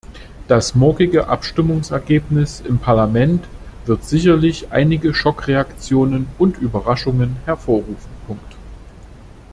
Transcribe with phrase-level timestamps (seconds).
[0.47, 3.45] Das morgige Abstimmungsergebnis im Parlament
[3.85, 8.09] wird sicherlich einige Schockreaktionen und Überraschungen hervorrufen.